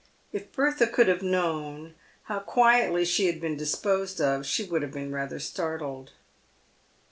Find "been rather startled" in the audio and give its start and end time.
4.93-6.13